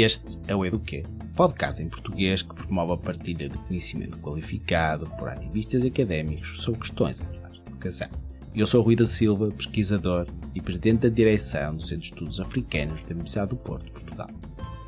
[0.00, 1.02] Este é o Eduquê,
[1.34, 7.20] podcast em português que promove a partilha de conhecimento qualificado por ativistas académicos sobre questões
[7.20, 8.08] atuais de educação.
[8.54, 13.02] Eu sou Rui da Silva, pesquisador e presidente da direção do Centro de Estudos Africanos
[13.02, 14.30] da Universidade do Porto, Portugal.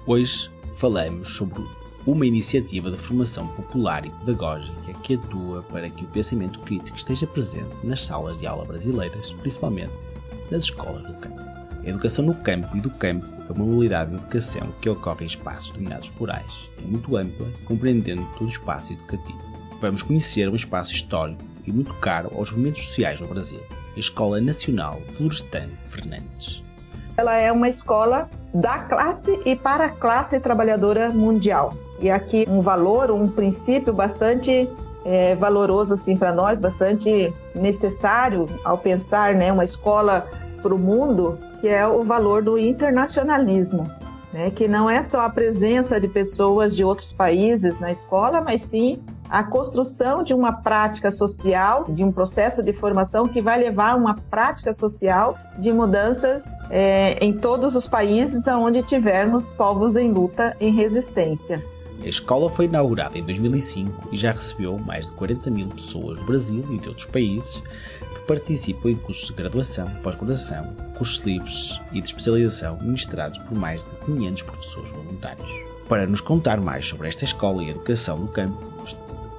[0.06, 1.61] Hoje falamos sobre
[2.06, 7.27] uma iniciativa de formação popular e pedagógica que atua para que o pensamento crítico esteja
[7.27, 9.92] presente nas salas de aula brasileiras, principalmente
[10.52, 11.59] nas escolas do campo.
[11.84, 15.28] A educação no campo e do campo é uma modalidade de educação que ocorre em
[15.28, 19.38] espaços dominados rurais, é muito ampla, compreendendo todo o espaço educativo.
[19.80, 23.60] Vamos conhecer um espaço histórico e muito caro aos movimentos sociais no Brasil,
[23.96, 26.62] a Escola Nacional Florestan Fernandes.
[27.16, 31.74] Ela é uma escola da classe e para a classe trabalhadora mundial.
[31.98, 34.69] E aqui um valor, um princípio bastante
[35.05, 40.28] é, valoroso assim para nós, bastante necessário ao pensar, né, uma escola
[40.60, 43.91] para o mundo, que é o valor do internacionalismo,
[44.32, 48.62] né, que não é só a presença de pessoas de outros países na escola, mas
[48.62, 53.97] sim a construção de uma prática social, de um processo de formação que vai levar
[53.97, 60.56] uma prática social de mudanças é, em todos os países onde tivermos povos em luta,
[60.61, 61.64] em resistência.
[62.03, 66.25] A escola foi inaugurada em 2005 e já recebeu mais de 40 mil pessoas do
[66.25, 67.62] Brasil e de outros países
[68.31, 73.91] participam em cursos de graduação, pós-graduação, cursos livres e de especialização ministrados por mais de
[74.06, 75.50] 500 professores voluntários.
[75.89, 78.56] Para nos contar mais sobre esta escola e educação no campo,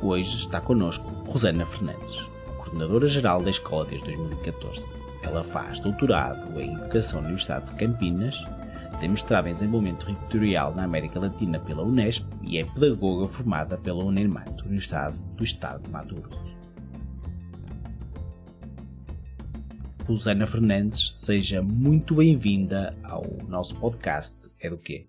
[0.02, 5.02] hoje está connosco Rosana Fernandes, coordenadora geral da escola desde 2014.
[5.24, 8.44] Ela faz doutorado em Educação na Universidade de Campinas
[9.00, 14.04] tem mestrado em Desenvolvimento Territorial na América Latina pela Unesp e é pedagoga formada pela
[14.04, 16.14] Unermat, Universidade do Estado de Mato
[20.12, 25.08] Rosana Fernandes, seja muito bem-vinda ao nosso podcast É do Quê?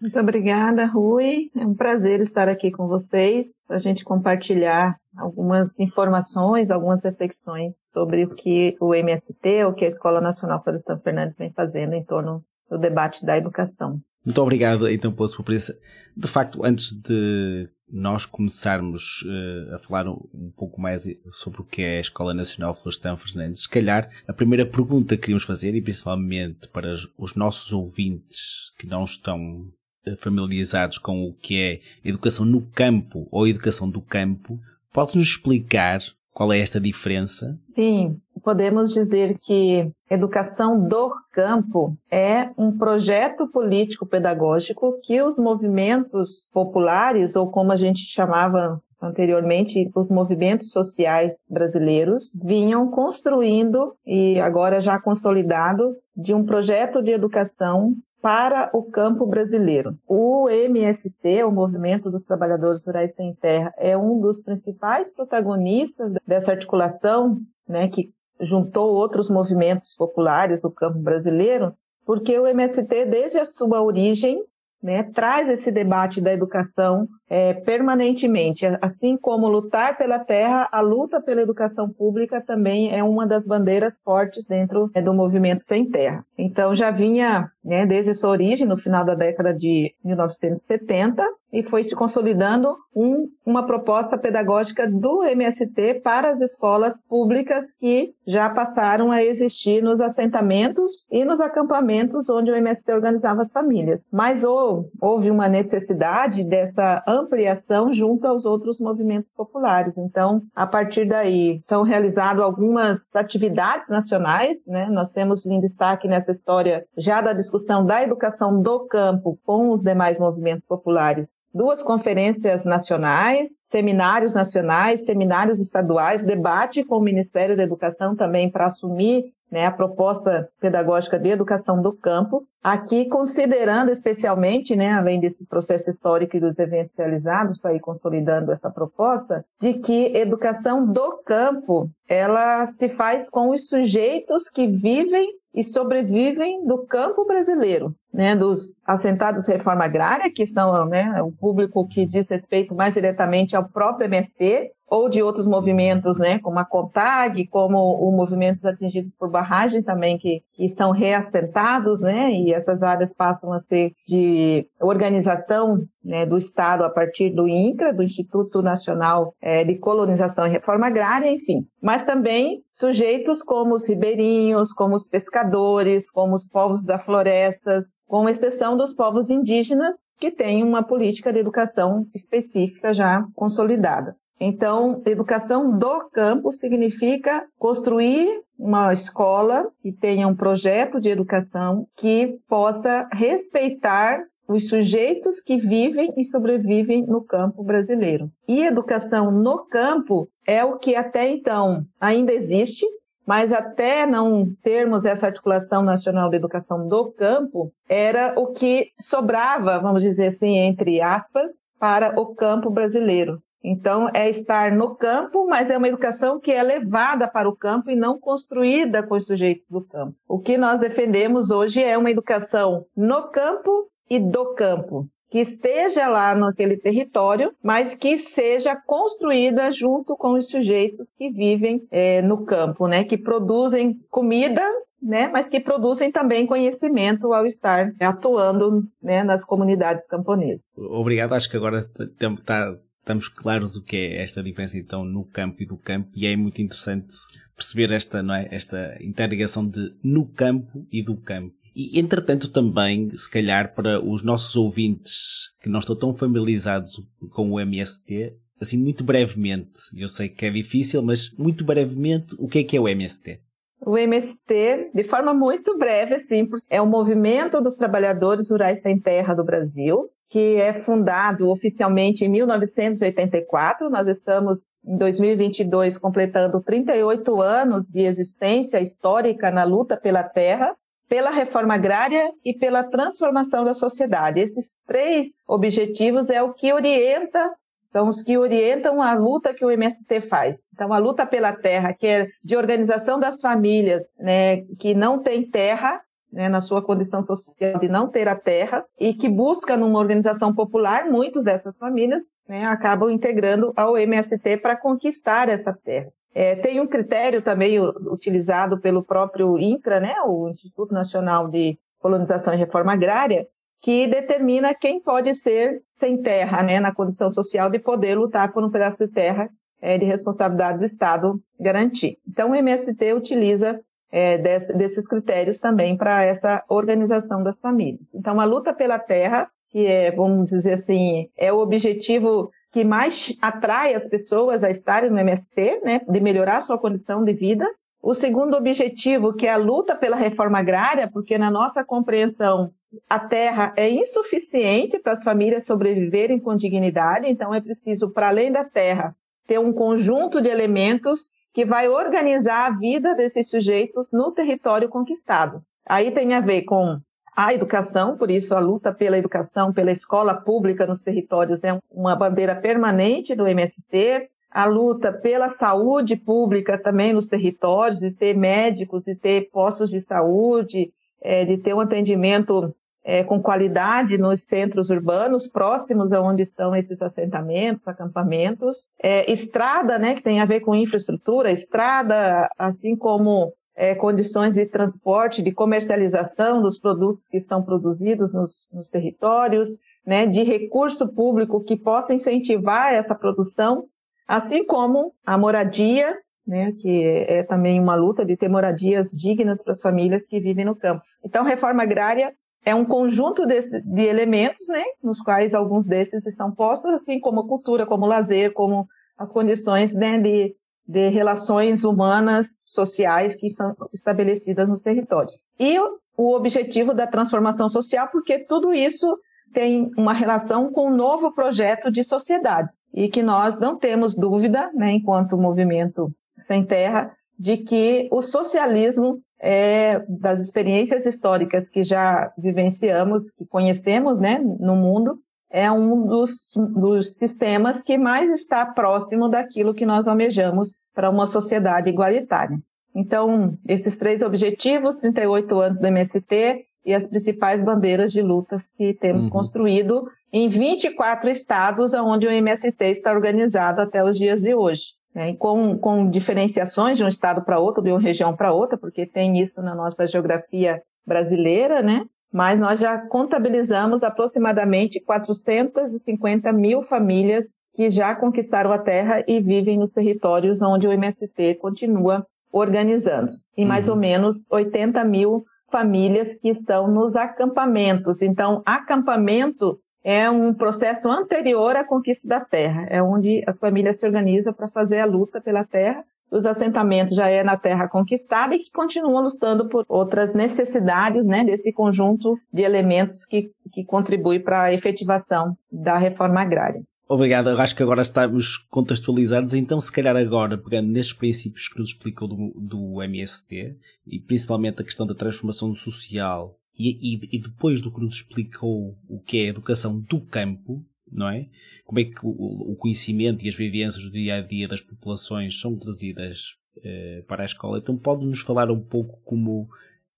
[0.00, 1.50] Muito obrigada, Rui.
[1.56, 8.26] É um prazer estar aqui com vocês, a gente compartilhar algumas informações, algumas reflexões sobre
[8.26, 12.40] o que o MST, o que a Escola Nacional Florestan Fernandes vem fazendo em torno
[12.70, 14.00] do debate da educação.
[14.24, 15.76] Muito obrigado então pela sua presença.
[16.16, 21.64] De facto, antes de nós começarmos uh, a falar um, um, pouco mais sobre o
[21.64, 25.74] que é a Escola Nacional Florestan Fernandes, se calhar a primeira pergunta que queríamos fazer,
[25.74, 29.66] e principalmente para os nossos ouvintes que não estão
[30.06, 34.60] eh, familiarizados com o que é educação no campo ou educação do campo,
[34.92, 36.00] pode-nos explicar
[36.38, 37.58] qual é esta diferença?
[37.74, 47.36] Sim, podemos dizer que Educação do Campo é um projeto político-pedagógico que os movimentos populares,
[47.36, 54.98] ou como a gente chamava anteriormente, os movimentos sociais brasileiros, vinham construindo e agora já
[54.98, 59.96] consolidado de um projeto de educação para o campo brasileiro.
[60.06, 66.50] O MST, o Movimento dos Trabalhadores Rurais Sem Terra, é um dos principais protagonistas dessa
[66.50, 67.38] articulação,
[67.68, 68.10] né, que
[68.40, 74.42] juntou outros movimentos populares do campo brasileiro, porque o MST, desde a sua origem,
[74.82, 78.64] né, traz esse debate da educação é, permanentemente.
[78.80, 84.00] Assim como lutar pela terra, a luta pela educação pública também é uma das bandeiras
[84.00, 86.24] fortes dentro é, do movimento sem terra.
[86.36, 91.82] Então já vinha, né, desde sua origem, no final da década de 1970, e foi
[91.82, 99.10] se consolidando um, uma proposta pedagógica do MST para as escolas públicas que já passaram
[99.10, 104.08] a existir nos assentamentos e nos acampamentos onde o MST organizava as famílias.
[104.12, 109.96] Mas houve uma necessidade dessa ampliação junto aos outros movimentos populares.
[109.96, 114.88] Então, a partir daí, são realizadas algumas atividades nacionais, né?
[114.90, 119.82] Nós temos em destaque nessa história já da discussão da educação do campo com os
[119.82, 127.62] demais movimentos populares duas conferências nacionais, seminários nacionais, seminários estaduais, debate com o Ministério da
[127.62, 134.76] Educação também para assumir né, a proposta pedagógica de educação do campo, aqui considerando especialmente,
[134.76, 139.74] né, além desse processo histórico e dos eventos realizados para ir consolidando essa proposta, de
[139.74, 146.86] que educação do campo ela se faz com os sujeitos que vivem e sobrevivem do
[146.86, 152.74] campo brasileiro, né, dos assentados reforma agrária, que são né, o público que diz respeito
[152.74, 158.10] mais diretamente ao próprio MST, ou de outros movimentos, né, como a CONTAG, como o
[158.10, 163.58] movimentos atingidos por barragem também, que, que são reassentados, né, e essas áreas passam a
[163.58, 169.76] ser de organização né, do Estado a partir do INCRA, do Instituto Nacional é, de
[169.76, 171.66] Colonização e Reforma Agrária, enfim.
[171.82, 178.28] Mas também sujeitos como os ribeirinhos, como os pescadores, como os povos da florestas, com
[178.28, 184.16] exceção dos povos indígenas, que têm uma política de educação específica já consolidada.
[184.40, 192.38] Então, educação do campo significa construir uma escola que tenha um projeto de educação que
[192.48, 198.30] possa respeitar os sujeitos que vivem e sobrevivem no campo brasileiro.
[198.48, 202.86] E educação no campo é o que até então ainda existe,
[203.28, 209.78] mas até não termos essa articulação nacional de educação do campo, era o que sobrava,
[209.80, 213.42] vamos dizer assim, entre aspas, para o campo brasileiro.
[213.62, 217.90] Então, é estar no campo, mas é uma educação que é levada para o campo
[217.90, 220.14] e não construída com os sujeitos do campo.
[220.26, 226.08] O que nós defendemos hoje é uma educação no campo e do campo, que esteja
[226.08, 232.44] lá naquele território, mas que seja construída junto com os sujeitos que vivem é, no
[232.44, 233.04] campo, né?
[233.04, 234.62] Que produzem comida,
[235.02, 235.28] né?
[235.28, 240.66] Mas que produzem também conhecimento ao estar atuando né, nas comunidades camponesas.
[240.76, 242.78] Obrigado, acho que agora está
[243.08, 246.36] estamos claros do que é esta diferença então no campo e do campo e é
[246.36, 247.14] muito interessante
[247.56, 251.54] perceber esta, não é, esta interligação de no campo e do campo.
[251.80, 257.52] E entretanto também, se calhar para os nossos ouvintes que não estão tão familiarizados com
[257.52, 262.58] o MST, assim muito brevemente, eu sei que é difícil, mas muito brevemente, o que
[262.58, 263.40] é que é o MST?
[263.80, 269.32] O MST, de forma muito breve, assim, é o Movimento dos Trabalhadores Rurais Sem Terra
[269.32, 273.88] do Brasil, que é fundado oficialmente em 1984.
[273.88, 280.74] Nós estamos em 2022 completando 38 anos de existência histórica na luta pela terra,
[281.08, 284.40] pela reforma agrária e pela transformação da sociedade.
[284.40, 287.50] Esses três objetivos é o que orienta
[287.88, 290.58] são os que orientam a luta que o MST faz.
[290.74, 295.50] Então, a luta pela terra, que é de organização das famílias né, que não têm
[295.50, 296.00] terra,
[296.30, 300.54] né, na sua condição social de não ter a terra e que busca numa organização
[300.54, 306.10] popular, muitos dessas famílias né, acabam integrando ao MST para conquistar essa terra.
[306.40, 312.54] É, tem um critério também utilizado pelo próprio INCRA, né, o Instituto Nacional de Colonização
[312.54, 313.44] e Reforma Agrária,
[313.82, 318.62] que determina quem pode ser sem terra, né, na condição social de poder lutar por
[318.62, 319.50] um pedaço de terra
[319.82, 322.18] é, de responsabilidade do Estado garantir.
[322.24, 328.06] Então, o MST utiliza é, desse, desses critérios também para essa organização das famílias.
[328.14, 333.34] Então, a luta pela terra, que é, vamos dizer assim, é o objetivo que mais
[333.42, 337.68] atrai as pessoas a estarem no MST, né, de melhorar sua condição de vida.
[338.00, 342.70] O segundo objetivo, que é a luta pela reforma agrária, porque na nossa compreensão
[343.10, 348.52] a terra é insuficiente para as famílias sobreviverem com dignidade, então é preciso, para além
[348.52, 349.12] da terra,
[349.44, 355.62] ter um conjunto de elementos que vai organizar a vida desses sujeitos no território conquistado.
[355.84, 357.00] Aí tem a ver com
[357.40, 362.16] a educação, por isso a luta pela educação, pela escola pública nos territórios é uma
[362.16, 369.04] bandeira permanente do MST, a luta pela saúde pública também nos territórios, de ter médicos,
[369.04, 370.92] de ter postos de saúde,
[371.22, 376.74] é, de ter um atendimento é, com qualidade nos centros urbanos próximos a onde estão
[376.74, 383.52] esses assentamentos, acampamentos, é, estrada, né, que tem a ver com infraestrutura, estrada, assim como
[383.78, 390.26] é, condições de transporte, de comercialização dos produtos que são produzidos nos, nos territórios, né,
[390.26, 393.84] de recurso público que possa incentivar essa produção,
[394.26, 396.12] assim como a moradia,
[396.44, 400.64] né, que é também uma luta de ter moradias dignas para as famílias que vivem
[400.64, 401.04] no campo.
[401.24, 402.32] Então, reforma agrária
[402.64, 407.46] é um conjunto desse, de elementos, né, nos quais alguns desses estão postos, assim como
[407.46, 410.56] cultura, como lazer, como as condições né, de,
[410.88, 415.34] de relações humanas, sociais que são estabelecidas nos territórios.
[415.60, 415.78] E
[416.16, 419.18] o, objetivo da transformação social, porque tudo isso
[419.52, 424.70] tem uma relação com um novo projeto de sociedade e que nós não temos dúvida,
[424.72, 432.32] né, enquanto movimento sem terra, de que o socialismo é, das experiências históricas que já
[432.36, 435.18] vivenciamos, que conhecemos né, no mundo,
[435.50, 441.26] é um dos, dos sistemas que mais está próximo daquilo que nós almejamos para uma
[441.26, 442.58] sociedade igualitária.
[442.94, 448.94] Então, esses três objetivos, 38 anos do MST, e as principais bandeiras de lutas que
[448.94, 449.30] temos uhum.
[449.30, 454.84] construído em 24 estados onde o MST está organizado até os dias de hoje.
[455.14, 455.34] Né?
[455.36, 459.38] Com, com diferenciações de um estado para outro, de uma região para outra, porque tem
[459.38, 462.04] isso na nossa geografia brasileira, né?
[462.32, 469.78] Mas nós já contabilizamos aproximadamente 450 mil famílias que já conquistaram a terra e vivem
[469.78, 473.32] nos territórios onde o MST continua organizando.
[473.56, 473.94] E mais uhum.
[473.94, 478.22] ou menos 80 mil famílias que estão nos acampamentos.
[478.22, 484.06] Então, acampamento é um processo anterior à conquista da terra, é onde as famílias se
[484.06, 486.04] organizam para fazer a luta pela terra.
[486.30, 491.44] Os assentamentos já é na terra conquistada e que continuam lutando por outras necessidades né,
[491.44, 496.82] desse conjunto de elementos que, que contribui para a efetivação da reforma agrária.
[497.08, 501.78] Obrigado, eu acho que agora estamos contextualizados, então se calhar agora, pegando nestes princípios que
[501.78, 507.40] nos explicou do, do MST, e principalmente a questão da transformação social, e, e, e,
[507.40, 511.48] depois do que nos explicou o que é a educação do campo, não é?
[511.84, 515.60] Como é que o, o conhecimento e as vivências do dia a dia das populações
[515.60, 519.68] são trazidas eh, para a escola, então pode-nos falar um pouco como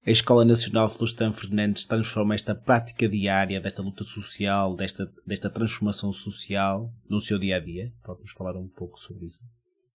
[0.06, 6.10] a Escola Nacional Florestan Fernandes transforma esta prática diária desta luta social, desta, desta transformação
[6.10, 7.92] social no seu dia a dia?
[8.02, 9.40] Pode-nos falar um pouco sobre isso?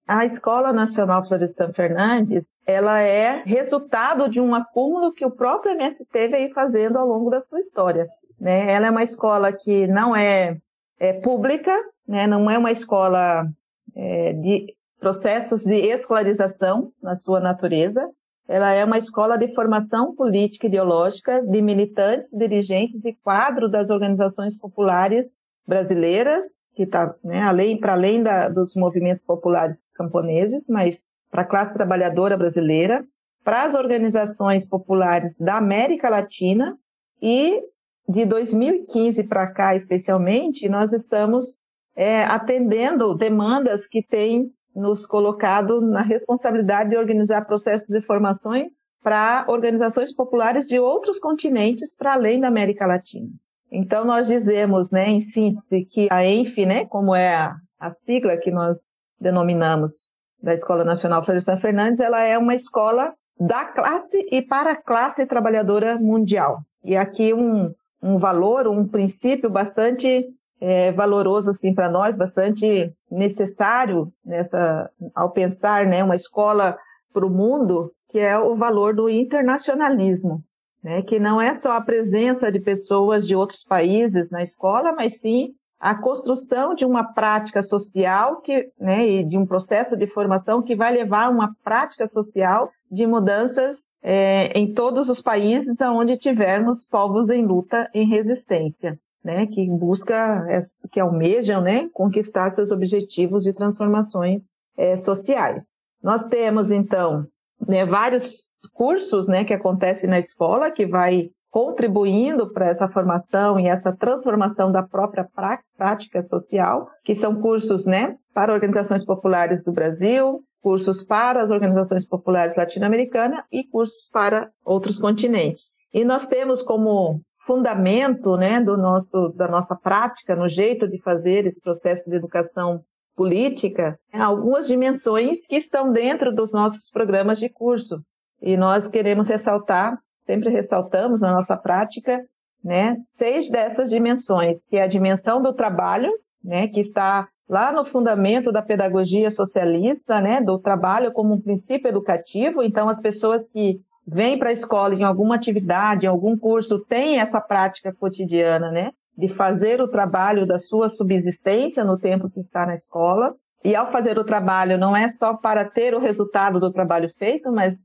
[0.08, 6.28] A Escola Nacional Florestan Fernandes, ela é resultado de um acúmulo que o próprio MST
[6.28, 8.08] veio fazendo ao longo da sua história.
[8.40, 8.72] Né?
[8.72, 10.60] Ela é uma escola que não é,
[11.00, 11.74] é pública,
[12.08, 12.28] né?
[12.28, 13.48] não é uma escola
[13.96, 18.10] é, de processos de escolarização na sua natureza,
[18.48, 23.90] ela é uma escola de formação política e ideológica de militantes, dirigentes e quadro das
[23.90, 25.32] organizações populares
[25.68, 31.46] brasileiras, que está né, além, para além da, dos movimentos populares camponeses, mas para a
[31.46, 33.04] classe trabalhadora brasileira,
[33.44, 36.78] para as organizações populares da América Latina
[37.22, 37.62] e
[38.08, 41.60] de 2015 para cá, especialmente, nós estamos
[41.96, 48.72] é, atendendo demandas que têm nos colocado na responsabilidade de organizar processos de formações
[49.02, 53.30] para organizações populares de outros continentes para além da América Latina.
[53.72, 58.38] Então, nós dizemos, né, em síntese, que a ENF, né, como é a, a sigla
[58.38, 58.80] que nós
[59.20, 60.10] denominamos
[60.42, 65.26] da Escola Nacional Florestan Fernandes, ela é uma escola da classe e para a classe
[65.26, 66.60] trabalhadora mundial.
[66.84, 67.74] E aqui um,
[68.06, 70.24] um valor, um princípio bastante
[70.62, 76.78] é, valoroso assim para nós, bastante necessário nessa ao pensar, né, uma escola
[77.12, 80.44] para o mundo, que é o valor do internacionalismo,
[80.84, 85.20] né, que não é só a presença de pessoas de outros países na escola, mas
[85.20, 90.62] sim a construção de uma prática social que, né, e de um processo de formação
[90.62, 96.16] que vai levar a uma prática social de mudanças é, em todos os países onde
[96.16, 100.46] tivermos povos em luta, em resistência né, que busca,
[100.92, 104.44] que almejam né, conquistar seus objetivos de transformações
[104.78, 105.72] é, sociais.
[106.04, 107.26] Nós temos, então,
[107.68, 108.46] né, vários
[108.76, 114.72] cursos né, que acontecem na escola, que vai contribuindo para essa formação e essa transformação
[114.72, 115.28] da própria
[115.76, 122.08] prática social, que são cursos né, para organizações populares do Brasil, cursos para as organizações
[122.08, 125.72] populares latino-americanas e cursos para outros continentes.
[125.94, 131.46] E nós temos como fundamento né, do nosso, da nossa prática, no jeito de fazer
[131.46, 132.82] esse processo de educação
[133.16, 138.02] política, algumas dimensões que estão dentro dos nossos programas de curso.
[138.42, 142.20] E nós queremos ressaltar, sempre ressaltamos na nossa prática,
[142.64, 146.12] né, seis dessas dimensões, que é a dimensão do trabalho,
[146.44, 151.88] né, que está lá no fundamento da pedagogia socialista, né, do trabalho como um princípio
[151.88, 152.64] educativo.
[152.64, 157.20] Então, as pessoas que vem para a escola em alguma atividade, em algum curso, tem
[157.20, 158.92] essa prática cotidiana, né?
[159.18, 163.34] De fazer o trabalho da sua subsistência no tempo que está na escola.
[163.64, 167.52] E ao fazer o trabalho, não é só para ter o resultado do trabalho feito,
[167.52, 167.78] mas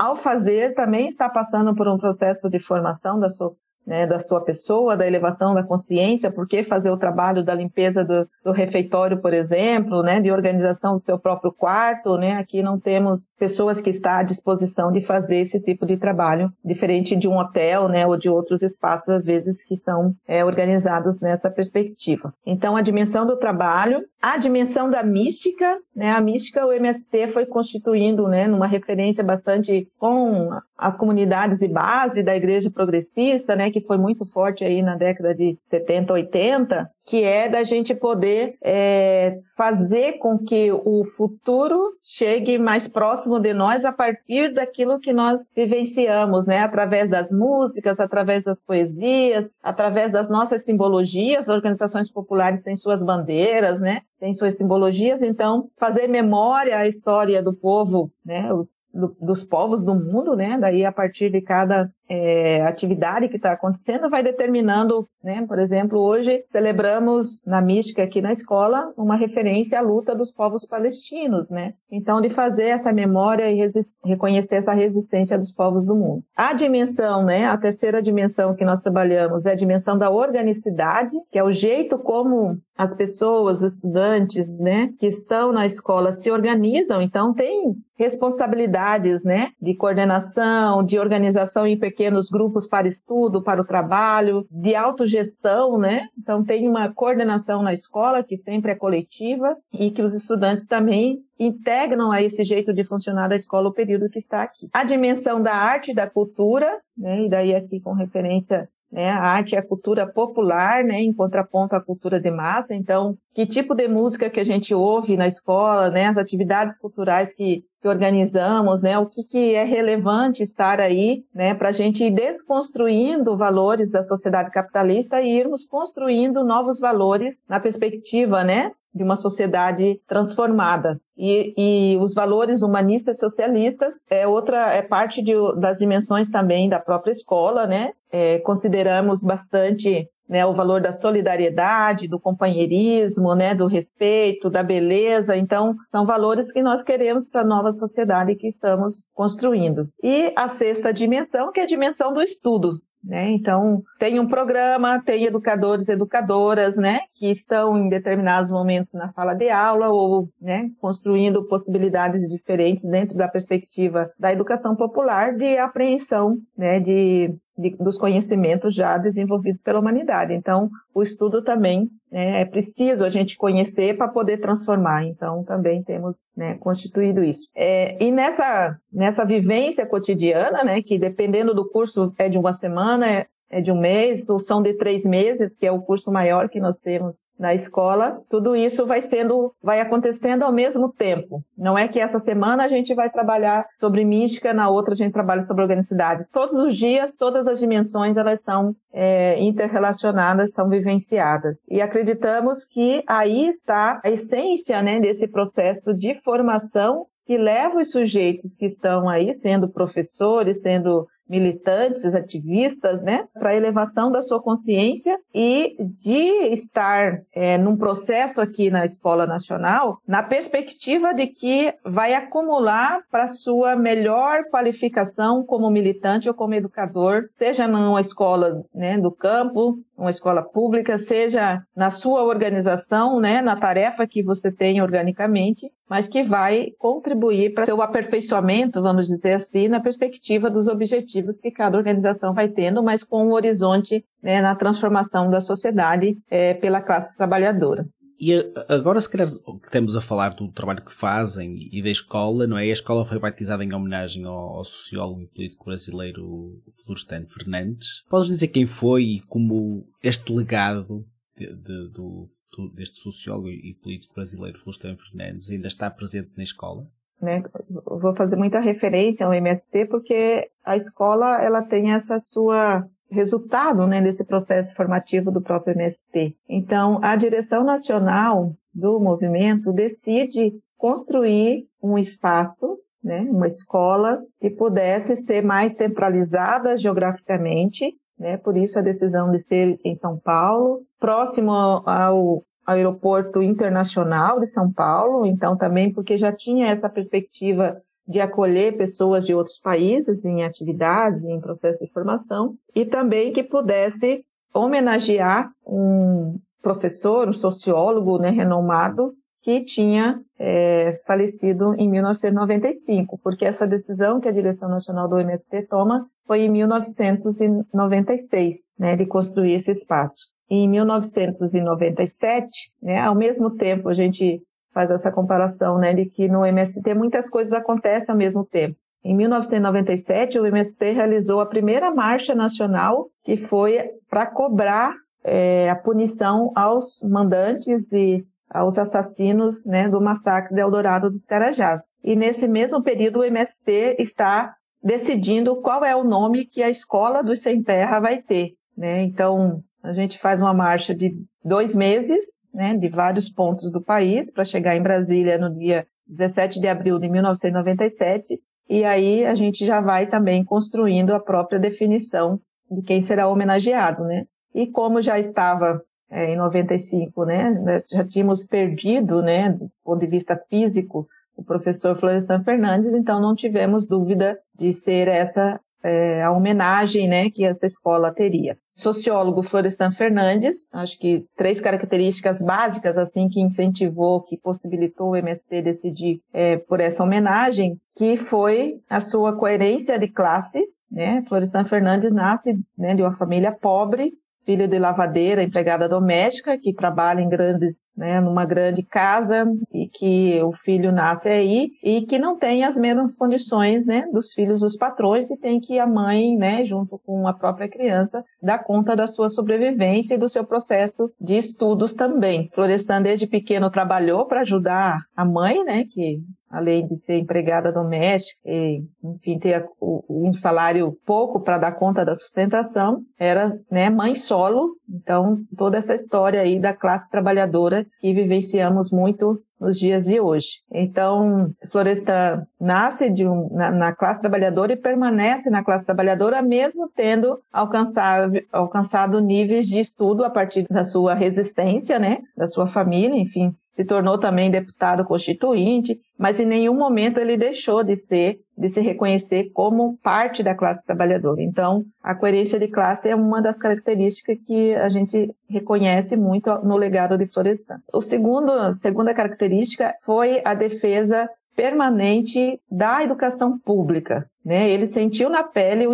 [0.00, 3.52] ao fazer também está passando por um processo de formação da sua
[3.88, 8.04] né, da sua pessoa, da elevação da consciência, por que fazer o trabalho da limpeza
[8.04, 12.78] do, do, refeitório, por exemplo, né, de organização do seu próprio quarto, né, aqui não
[12.78, 17.38] temos pessoas que estão à disposição de fazer esse tipo de trabalho, diferente de um
[17.38, 22.34] hotel, né, ou de outros espaços, às vezes, que são é, organizados nessa perspectiva.
[22.44, 27.46] Então, a dimensão do trabalho, a dimensão da mística, né, a mística, o MST foi
[27.46, 33.80] constituindo, né, numa referência bastante com as comunidades de base da igreja progressista, né, que
[33.80, 39.38] foi muito forte aí na década de 70, 80, que é da gente poder é,
[39.56, 45.44] fazer com que o futuro chegue mais próximo de nós a partir daquilo que nós
[45.56, 51.48] vivenciamos, né, através das músicas, através das poesias, através das nossas simbologias.
[51.48, 55.22] As organizações populares têm suas bandeiras, né, têm suas simbologias.
[55.22, 58.48] Então, fazer memória à história do povo, né,
[58.98, 60.58] do, dos povos do mundo, né?
[60.58, 65.44] Daí a partir de cada é, atividade que está acontecendo vai determinando, né?
[65.46, 70.64] Por exemplo, hoje celebramos na mística aqui na escola uma referência à luta dos povos
[70.64, 71.74] palestinos, né?
[71.90, 73.68] Então, de fazer essa memória e
[74.04, 76.22] reconhecer essa resistência dos povos do mundo.
[76.34, 77.46] A dimensão, né?
[77.46, 81.98] A terceira dimensão que nós trabalhamos é a dimensão da organicidade, que é o jeito
[81.98, 89.24] como as pessoas, os estudantes, né, que estão na escola se organizam, então tem responsabilidades,
[89.24, 95.76] né, de coordenação, de organização em pequenos grupos para estudo, para o trabalho, de autogestão,
[95.76, 96.06] né?
[96.16, 101.18] Então tem uma coordenação na escola que sempre é coletiva e que os estudantes também
[101.36, 104.68] integram a esse jeito de funcionar da escola o período que está aqui.
[104.72, 109.10] A dimensão da arte e da cultura, né, e daí aqui com referência né?
[109.10, 111.00] A arte é a cultura popular, né?
[111.00, 112.74] em contraponto à cultura de massa.
[112.74, 116.06] Então, que tipo de música que a gente ouve na escola, né?
[116.06, 118.98] as atividades culturais que, que organizamos, né?
[118.98, 121.54] o que, que é relevante estar aí né?
[121.54, 127.60] para a gente ir desconstruindo valores da sociedade capitalista e irmos construindo novos valores na
[127.60, 128.72] perspectiva né?
[128.94, 131.00] De uma sociedade transformada.
[131.16, 136.78] E, e, os valores humanistas socialistas é outra é parte de, das dimensões também da
[136.78, 137.92] própria escola, né?
[138.10, 145.36] É, consideramos bastante né, o valor da solidariedade, do companheirismo, né, do respeito, da beleza.
[145.36, 149.88] Então, são valores que nós queremos para a nova sociedade que estamos construindo.
[150.02, 153.30] E a sexta dimensão, que é a dimensão do estudo, né?
[153.30, 159.08] Então, tem um programa, tem educadores e educadoras, né, que estão em determinados momentos na
[159.08, 165.56] sala de aula ou né, construindo possibilidades diferentes dentro da perspectiva da educação popular de
[165.58, 170.32] apreensão né, de de, dos conhecimentos já desenvolvidos pela humanidade.
[170.32, 175.04] Então, o estudo também né, é preciso a gente conhecer para poder transformar.
[175.04, 177.48] Então, também temos né, constituído isso.
[177.54, 183.10] É, e nessa, nessa vivência cotidiana, né, que dependendo do curso é de uma semana,
[183.10, 183.26] é
[183.62, 186.78] de um mês, ou são de três meses, que é o curso maior que nós
[186.78, 188.20] temos na escola.
[188.28, 191.42] Tudo isso vai sendo, vai acontecendo ao mesmo tempo.
[191.56, 195.12] Não é que essa semana a gente vai trabalhar sobre mística, na outra a gente
[195.12, 196.26] trabalha sobre organicidade.
[196.32, 201.64] Todos os dias, todas as dimensões, elas são é, interrelacionadas, são vivenciadas.
[201.70, 207.90] E acreditamos que aí está a essência né, desse processo de formação que leva os
[207.90, 215.18] sujeitos que estão aí, sendo professores, sendo militantes, ativistas, né, para elevação da sua consciência
[215.34, 222.14] e de estar é, num processo aqui na Escola Nacional, na perspectiva de que vai
[222.14, 229.10] acumular para sua melhor qualificação como militante ou como educador, seja numa escola né, do
[229.10, 235.66] campo, uma escola pública, seja na sua organização, né, na tarefa que você tem organicamente,
[235.90, 241.50] mas que vai contribuir para seu aperfeiçoamento, vamos dizer assim, na perspectiva dos objetivos que
[241.50, 246.80] cada organização vai tendo, mas com um horizonte né, na transformação da sociedade é, pela
[246.80, 247.84] classe trabalhadora.
[248.20, 248.32] E
[248.68, 252.62] agora, se calhar, estamos a falar do trabalho que fazem e da escola, não é?
[252.62, 258.02] A escola foi batizada em homenagem ao, ao sociólogo e político brasileiro Florestan Fernandes.
[258.10, 262.26] Podes dizer quem foi e como este legado de, de, do,
[262.74, 266.88] deste sociólogo e político brasileiro Florestan Fernandes ainda está presente na escola?
[267.22, 267.42] Né?
[267.84, 274.00] Vou fazer muita referência ao MST porque a escola ela tem essa sua resultado né,
[274.00, 276.36] desse processo formativo do próprio MST.
[276.48, 285.16] Então, a direção nacional do movimento decide construir um espaço, né, uma escola que pudesse
[285.16, 291.52] ser mais centralizada geograficamente, né, por isso a decisão de ser em São Paulo, próximo
[291.52, 298.78] ao aeroporto internacional de São Paulo, então também porque já tinha essa perspectiva de acolher
[298.78, 305.50] pessoas de outros países em atividades, em processo de formação, e também que pudesse homenagear
[305.66, 314.20] um professor, um sociólogo né, renomado, que tinha é, falecido em 1995, porque essa decisão
[314.20, 320.26] que a direção nacional do MST toma foi em 1996, né, de construir esse espaço.
[320.50, 322.48] E em 1997,
[322.82, 324.42] né, ao mesmo tempo a gente
[324.78, 328.76] faz essa comparação, né, de que no MST muitas coisas acontecem ao mesmo tempo.
[329.02, 335.74] em 1997, o MST realizou a primeira marcha nacional, que foi para cobrar é, a
[335.74, 341.80] punição aos mandantes e aos assassinos né, do massacre de Eldorado dos Carajás.
[342.04, 347.22] E nesse mesmo período, o MST está decidindo qual é o nome que a escola
[347.22, 348.52] dos Sem Terra vai ter.
[348.76, 349.02] Né?
[349.02, 352.26] Então, a gente faz uma marcha de dois meses,
[352.58, 356.98] né, de vários pontos do país, para chegar em Brasília no dia 17 de abril
[356.98, 358.36] de 1997,
[358.68, 364.02] e aí a gente já vai também construindo a própria definição de quem será homenageado,
[364.02, 364.24] né?
[364.52, 370.00] E como já estava é, em 95, né, né, já tínhamos perdido, né, do ponto
[370.00, 376.22] de vista físico, o professor Florestan Fernandes, então não tivemos dúvida de ser essa é,
[376.22, 378.56] a homenagem, né, que essa escola teria.
[378.74, 385.62] Sociólogo Florestan Fernandes, acho que três características básicas assim que incentivou, que possibilitou o MST
[385.62, 391.22] decidir é, por essa homenagem, que foi a sua coerência de classe, né?
[391.28, 394.12] Florestan Fernandes nasce né, de uma família pobre,
[394.46, 400.40] filha de lavadeira, empregada doméstica, que trabalha em grandes, né, numa grande casa e que
[400.42, 404.76] o filho nasce aí e que não tem as mesmas condições, né, dos filhos dos
[404.76, 409.08] patrões e tem que a mãe, né, junto com a própria criança, dar conta da
[409.08, 412.48] sua sobrevivência e do seu processo de estudos também.
[412.54, 418.38] Florestan desde pequeno trabalhou para ajudar a mãe, né, que além de ser empregada doméstica
[418.44, 424.70] e, enfim, ter um salário pouco para dar conta da sustentação, era né, mãe solo.
[424.88, 430.48] Então, toda essa história aí da classe trabalhadora que vivenciamos muito nos dias de hoje.
[430.70, 437.38] Então, Floresta nasce um, na, na, classe trabalhadora e permanece na classe trabalhadora, mesmo tendo
[437.52, 443.52] alcançado, alcançado níveis de estudo a partir da sua resistência, né, da sua família, enfim,
[443.78, 448.80] se tornou também deputado constituinte, mas em nenhum momento ele deixou de ser, de se
[448.80, 451.40] reconhecer como parte da classe trabalhadora.
[451.40, 456.76] Então, a coerência de classe é uma das características que a gente reconhece muito no
[456.76, 457.78] legado de Florestan.
[457.92, 464.26] O segundo, segunda característica foi a defesa permanente da educação pública.
[464.48, 464.70] Né?
[464.70, 465.92] Ele sentiu na pele o,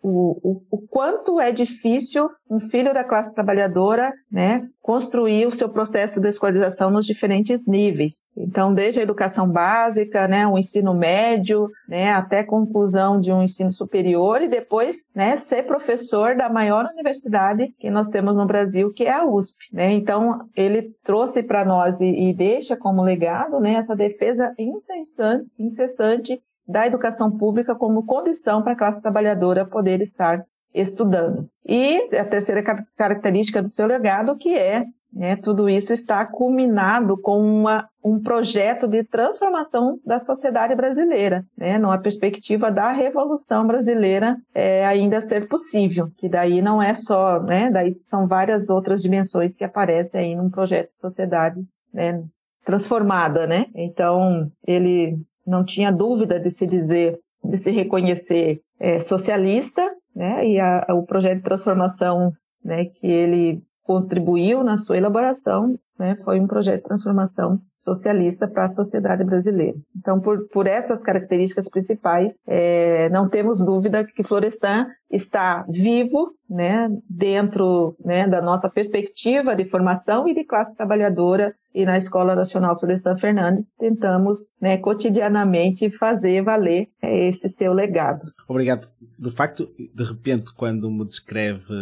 [0.00, 6.20] o, o, quanto é difícil um filho da classe trabalhadora né, construir o seu processo
[6.20, 8.20] de escolarização nos diferentes níveis.
[8.36, 13.72] Então, desde a educação básica, né, o ensino médio, né, até conclusão de um ensino
[13.72, 19.02] superior e depois né, ser professor da maior universidade que nós temos no Brasil, que
[19.02, 19.56] é a USP.
[19.72, 19.94] Né?
[19.94, 26.40] Então, ele trouxe para nós e, e, deixa como legado né, essa defesa incessante, incessante
[26.70, 31.48] da educação pública como condição para a classe trabalhadora poder estar estudando.
[31.66, 32.62] E a terceira
[32.96, 38.86] característica do seu legado, que é né, tudo isso está culminado com uma, um projeto
[38.86, 46.08] de transformação da sociedade brasileira, né, numa perspectiva da revolução brasileira é, ainda ser possível,
[46.16, 50.48] que daí não é só, né, daí são várias outras dimensões que aparecem aí num
[50.48, 51.60] projeto de sociedade
[51.92, 52.22] né,
[52.64, 53.66] transformada, né?
[53.74, 55.18] Então ele
[55.50, 60.46] não tinha dúvida de se dizer, de se reconhecer é, socialista, né?
[60.46, 62.32] E a, o projeto de transformação,
[62.64, 68.64] né, que ele contribuiu na sua elaboração, né, foi um projeto de transformação socialista para
[68.64, 69.76] a sociedade brasileira.
[69.96, 76.88] Então, por, por essas características principais, é, não temos dúvida que Florestan está vivo né,
[77.08, 82.78] dentro né, da nossa perspectiva de formação e de classe trabalhadora e na Escola Nacional
[82.78, 88.22] Florestan Fernandes tentamos né, cotidianamente fazer valer é, esse seu legado.
[88.48, 88.88] Obrigado.
[89.18, 91.74] De facto, de repente, quando me descreve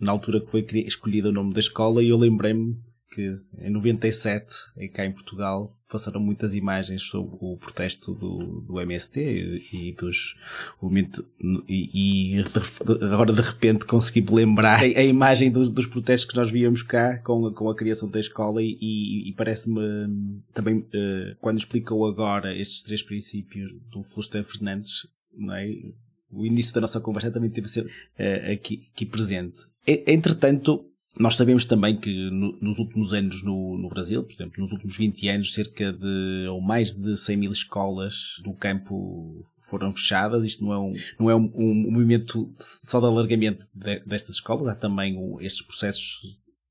[0.00, 2.76] na altura que foi escolhido o nome da escola, eu lembrei-me
[3.10, 4.54] que em 97,
[4.94, 10.36] cá em Portugal, passaram muitas imagens sobre o protesto do, do MST e, e dos
[11.68, 12.44] e, e,
[13.04, 17.52] agora de repente consegui lembrar a, imagem do, dos protestos que nós víamos cá com,
[17.52, 19.80] com a criação da escola e, e parece-me
[20.54, 25.68] também uh, quando explicou agora estes três princípios do Florestan Fernandes não é?
[26.30, 29.60] O início da nossa conversa também teve de ser uh, aqui, aqui presente.
[29.86, 30.84] Entretanto,
[31.18, 34.96] nós sabemos também que no, nos últimos anos no, no, Brasil, por exemplo, nos últimos
[34.96, 40.44] 20 anos, cerca de, ou mais de 100 mil escolas do campo foram fechadas.
[40.44, 44.68] Isto não é um, não é um, um movimento só de alargamento de, destas escolas,
[44.68, 46.20] há também um, estes processos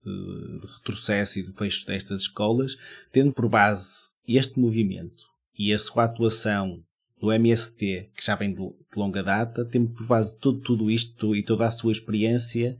[0.05, 2.77] de, de retrocesso e de fecho destas escolas,
[3.11, 5.25] tendo por base este movimento
[5.57, 6.81] e a sua atuação
[7.19, 11.43] do MST, que já vem de, longa data, tendo por base tudo, tudo isto e
[11.43, 12.77] toda a sua experiência,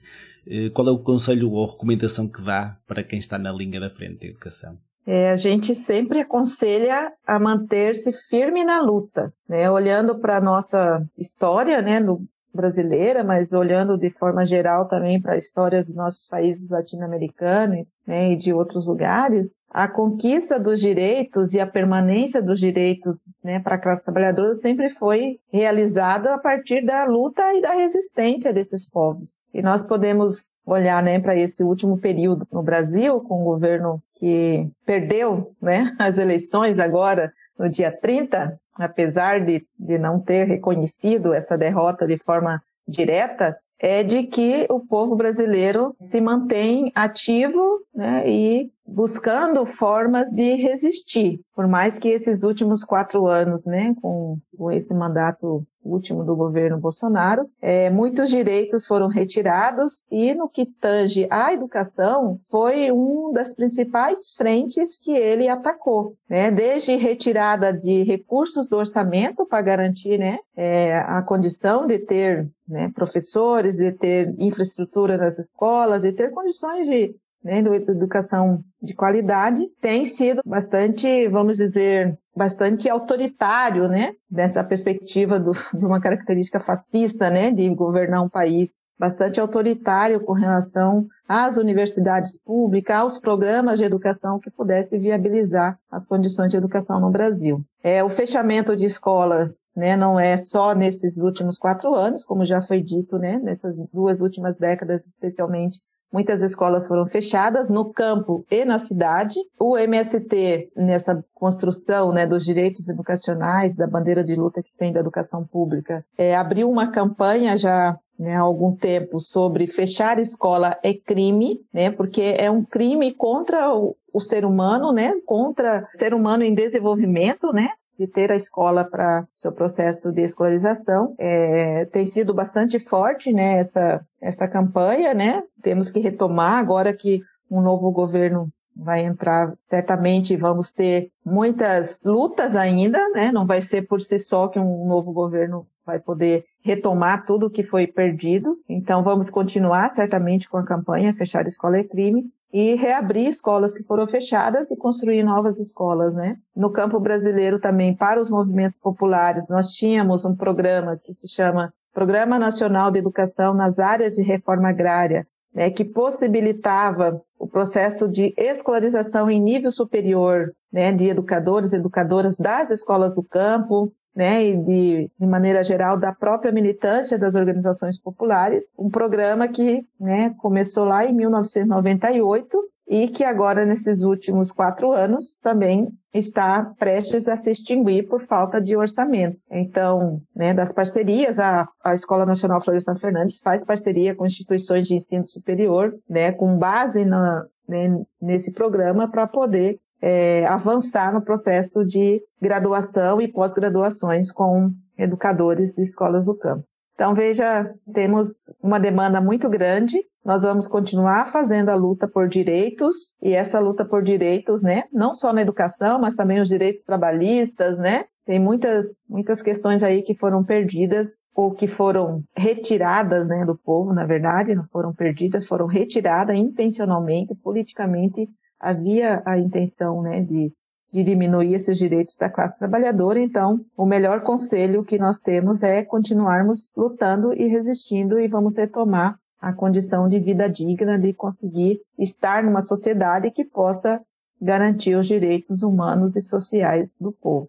[0.48, 3.90] eh, qual é o conselho ou recomendação que dá para quem está na linha da
[3.90, 4.78] frente da educação?
[5.10, 9.68] é, a gente sempre aconselha a manter-se firme na luta, né?
[9.68, 12.22] Olhando para a nossa história, né, no,
[12.54, 18.32] brasileira, mas olhando de forma geral também para a história dos nossos países latino-americanos né,
[18.32, 23.76] e de outros lugares, a conquista dos direitos e a permanência dos direitos né, para
[23.76, 29.44] a classe trabalhadora sempre foi realizada a partir da luta e da resistência desses povos.
[29.54, 34.68] E nós podemos olhar né, para esse último período no Brasil, com o governo que
[34.86, 41.58] perdeu né, as eleições agora no dia 30, apesar de, de não ter reconhecido essa
[41.58, 48.70] derrota de forma direta, é de que o povo brasileiro se mantém ativo né, e
[48.86, 54.94] buscando formas de resistir, por mais que esses últimos quatro anos, né, com, com esse
[54.94, 61.54] mandato último do governo Bolsonaro, é, muitos direitos foram retirados e no que tange à
[61.54, 68.78] educação foi uma das principais frentes que ele atacou, né, desde retirada de recursos do
[68.78, 75.40] orçamento para garantir, né, é, a condição de ter né, professores, de ter infraestrutura nas
[75.40, 82.18] escolas, de ter condições de né, de educação de qualidade, tem sido bastante, vamos dizer,
[82.36, 88.72] bastante autoritário, né, dessa perspectiva do, de uma característica fascista, né, de governar um país
[88.98, 96.06] bastante autoritário com relação às universidades públicas, aos programas de educação que pudesse viabilizar as
[96.06, 97.64] condições de educação no Brasil.
[97.82, 102.62] É, o fechamento de escolas né, não é só nesses últimos quatro anos, como já
[102.62, 105.80] foi dito, né, nessas duas últimas décadas, especialmente
[106.12, 109.36] Muitas escolas foram fechadas no campo e na cidade.
[109.60, 115.00] O MST, nessa construção né, dos direitos educacionais, da bandeira de luta que tem da
[115.00, 120.94] educação pública, é, abriu uma campanha já né, há algum tempo sobre fechar escola é
[120.94, 126.14] crime, né, porque é um crime contra o, o ser humano, né, contra o ser
[126.14, 127.70] humano em desenvolvimento, né,
[128.00, 131.14] de ter a escola para seu processo de escolarização.
[131.20, 135.44] É, tem sido bastante forte, né, esta, esta campanha, né?
[135.62, 142.56] Temos que retomar agora que um novo governo vai entrar, certamente vamos ter muitas lutas
[142.56, 143.34] ainda, né?
[143.34, 147.64] Não vai ser por si só que um novo governo vai poder retomar tudo que
[147.64, 148.58] foi perdido.
[148.70, 153.84] Então vamos continuar certamente com a campanha Fechar Escola é Crime e reabrir escolas que
[153.84, 156.36] foram fechadas e construir novas escolas, né?
[156.56, 161.72] No campo brasileiro também, para os movimentos populares, nós tínhamos um programa que se chama
[161.94, 168.34] Programa Nacional de Educação nas áreas de reforma agrária, né, que possibilitava o processo de
[168.38, 174.58] escolarização em nível superior né, de educadores e educadoras das escolas do campo, né, e
[174.58, 180.84] de, de maneira geral da própria militância das organizações populares, um programa que né, começou
[180.84, 187.50] lá em 1998 e que agora, nesses últimos quatro anos, também está prestes a se
[187.50, 189.38] extinguir por falta de orçamento.
[189.50, 194.96] Então, né, das parcerias, a, a Escola Nacional Florestan Fernandes faz parceria com instituições de
[194.96, 201.86] ensino superior, né, com base na, né, nesse programa para poder é, avançar no processo
[201.86, 206.64] de graduação e pós-graduações com educadores de escolas do campo.
[207.00, 210.04] Então, veja, temos uma demanda muito grande.
[210.26, 215.14] Nós vamos continuar fazendo a luta por direitos, e essa luta por direitos, né, não
[215.14, 218.04] só na educação, mas também os direitos trabalhistas, né?
[218.26, 223.94] Tem muitas, muitas questões aí que foram perdidas ou que foram retiradas, né, do povo,
[223.94, 228.28] na verdade, não foram perdidas, foram retiradas intencionalmente, politicamente
[228.60, 230.52] havia a intenção né, de,
[230.92, 235.84] de diminuir esses direitos da classe trabalhadora, então o melhor conselho que nós temos é
[235.84, 242.44] continuarmos lutando e resistindo e vamos retomar a condição de vida digna, de conseguir estar
[242.44, 244.02] numa sociedade que possa
[244.42, 247.48] garantir os direitos humanos e sociais do povo.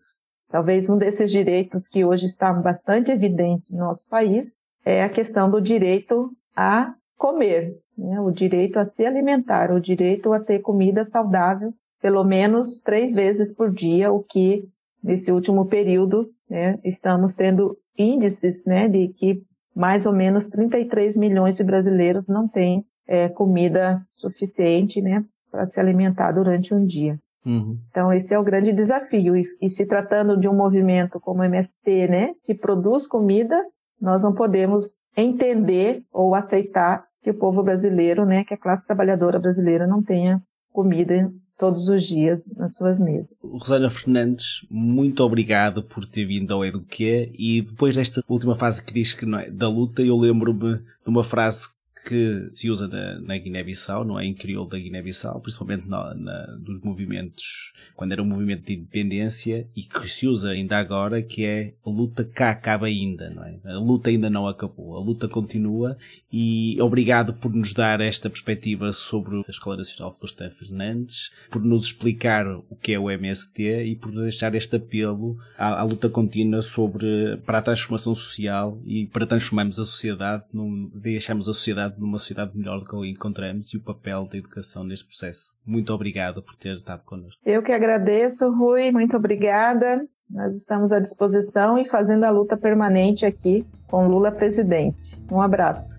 [0.49, 4.53] Talvez um desses direitos que hoje está bastante evidente no nosso país
[4.85, 8.21] é a questão do direito a comer, né?
[8.21, 13.53] o direito a se alimentar, o direito a ter comida saudável pelo menos três vezes
[13.55, 14.65] por dia, o que
[15.03, 19.43] nesse último período né, estamos tendo índices né, de que
[19.75, 25.79] mais ou menos 33 milhões de brasileiros não têm é, comida suficiente né, para se
[25.79, 27.19] alimentar durante um dia.
[27.45, 27.79] Uhum.
[27.91, 29.37] Então, esse é o grande desafio.
[29.37, 33.63] E, e, se tratando de um movimento como o MST, né, que produz comida,
[34.01, 39.39] nós não podemos entender ou aceitar que o povo brasileiro, né, que a classe trabalhadora
[39.39, 43.37] brasileira não tenha comida todos os dias nas suas mesas.
[43.43, 48.95] Rosana Fernandes, muito obrigado por ter vindo ao Eduquê e depois desta última fase que
[48.95, 51.69] diz que é, da luta, eu lembro-me de uma frase
[52.07, 54.25] que se usa na, na Guiné-Bissau, não é?
[54.25, 59.67] Em crioulo da Guiné-Bissau, principalmente na, na, dos movimentos, quando era um movimento de independência
[59.77, 63.59] e que se usa ainda agora, que é a luta cá acaba ainda, não é?
[63.65, 65.97] A luta ainda não acabou, a luta continua
[66.33, 71.87] e obrigado por nos dar esta perspectiva sobre a Escola Nacional Florestan Fernandes, por nos
[71.87, 76.63] explicar o que é o MST e por deixar este apelo à, à luta contínua
[76.63, 82.19] sobre, para a transformação social e para transformarmos a sociedade, num, deixarmos a sociedade numa
[82.19, 85.53] sociedade melhor do que a encontramos e o papel da educação neste processo.
[85.65, 87.41] Muito obrigado por ter estado connosco.
[87.45, 90.07] Eu que agradeço, Rui, muito obrigada.
[90.29, 95.21] Nós estamos à disposição e fazendo a luta permanente aqui com Lula presidente.
[95.31, 95.99] Um abraço.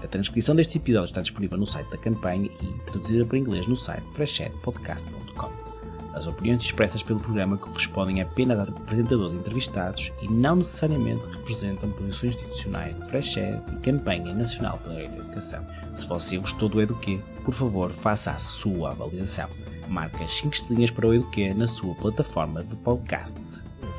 [0.03, 3.77] A transcrição deste episódio está disponível no site da campanha e traduzida para inglês no
[3.77, 5.71] site freshchatpodcast.com.
[6.15, 12.35] As opiniões expressas pelo programa correspondem apenas a apresentadores entrevistados e não necessariamente representam posições
[12.35, 15.65] institucionais de Freshed e Campanha Nacional pela Educação.
[15.97, 19.49] Se você gostou do Eduquê, por favor faça a sua avaliação.
[19.89, 23.41] Marque as 5 estrelinhas para o Eduquê na sua plataforma de podcast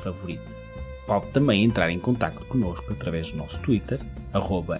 [0.02, 0.61] favorita.
[1.06, 4.00] Pode também entrar em contato connosco através do nosso Twitter,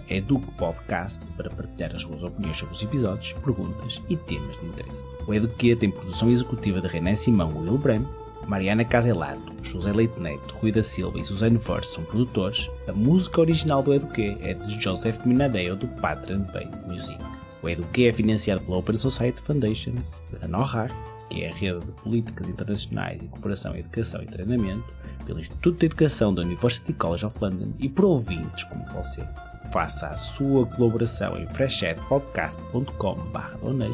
[0.08, 5.16] EducPodcast, para partilhar as suas opiniões sobre os episódios, perguntas e temas de interesse.
[5.26, 8.06] O Eduque tem produção executiva de René Simão e Will Bram,
[8.46, 12.68] Mariana Caselato, José Leite Neto, Rui da Silva e Suzane First são produtores.
[12.88, 17.18] A música original do Eduque é de Joseph Minadeo do Patron Base Music.
[17.62, 20.92] O Eduque é financiado pela Open Society Foundations, pela NORAC,
[21.32, 25.86] que é a rede de políticas internacionais e cooperação educação e treinamento, pelo Instituto de
[25.86, 29.26] Educação da University College of London e por ouvintes como você.
[29.72, 33.92] Faça a sua colaboração em freshedpodcast.com.br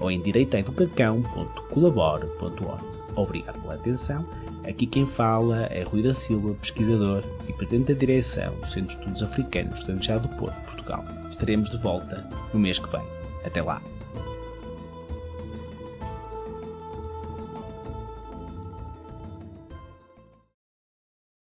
[0.00, 2.84] ou em direitoeducacão.colabore.org.
[3.14, 4.26] Obrigado pela atenção.
[4.64, 8.96] Aqui quem fala é Rui da Silva, pesquisador e presidente da direção do Centro de
[8.96, 11.04] Estudos Africanos da Universidade do Porto, Portugal.
[11.30, 13.04] Estaremos de volta no mês que vem.
[13.44, 13.80] Até lá!